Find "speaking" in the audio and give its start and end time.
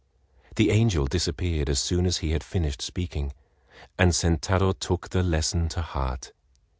2.81-3.33